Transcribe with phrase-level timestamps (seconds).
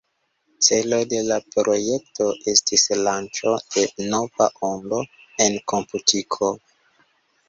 [0.67, 5.03] Celo de la projekto estis lanĉo de "nova ondo"
[5.47, 6.51] en komputiko.